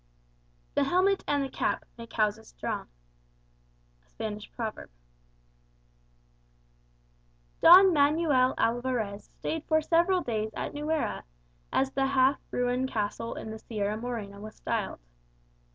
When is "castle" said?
12.89-13.35